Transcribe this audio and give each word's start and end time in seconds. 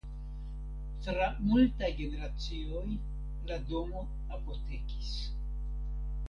Tra 1.07 1.27
multaj 1.49 1.89
generacioj 1.99 2.81
la 3.51 3.59
domo 3.69 4.03
apotekis. 4.39 5.13